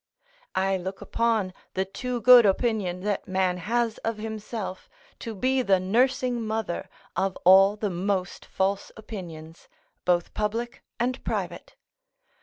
[0.55, 4.89] I look upon the too good opinion that man has of himself
[5.19, 9.67] to be the nursing mother of all the most false opinions,
[10.03, 11.75] both public and private.